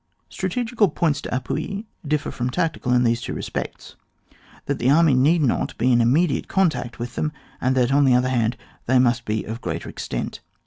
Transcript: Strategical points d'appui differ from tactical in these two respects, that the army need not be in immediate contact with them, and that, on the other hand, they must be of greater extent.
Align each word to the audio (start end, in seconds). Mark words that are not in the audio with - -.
Strategical 0.29 0.89
points 0.89 1.21
d'appui 1.21 1.85
differ 2.03 2.31
from 2.31 2.49
tactical 2.49 2.91
in 2.91 3.03
these 3.03 3.21
two 3.21 3.35
respects, 3.35 3.93
that 4.65 4.79
the 4.79 4.89
army 4.89 5.13
need 5.13 5.43
not 5.43 5.77
be 5.77 5.91
in 5.93 6.01
immediate 6.01 6.47
contact 6.47 6.97
with 6.97 7.13
them, 7.13 7.31
and 7.61 7.77
that, 7.77 7.91
on 7.93 8.03
the 8.05 8.15
other 8.15 8.29
hand, 8.29 8.57
they 8.87 8.97
must 8.97 9.25
be 9.25 9.43
of 9.43 9.61
greater 9.61 9.89
extent. 9.89 10.39